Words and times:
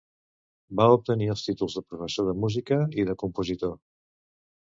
Va 0.79 0.87
obtenir 0.93 1.27
els 1.33 1.43
títols 1.49 1.75
de 1.81 1.83
Professor 1.89 2.27
de 2.31 2.35
Música 2.47 2.81
i 3.03 3.07
de 3.11 3.17
Compositor. 3.27 3.79